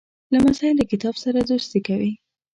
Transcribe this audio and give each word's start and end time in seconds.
لمسی 0.33 0.69
له 0.77 0.83
کتاب 0.91 1.15
سره 1.23 1.39
دوستي 1.49 1.79
کوي. 1.87 2.11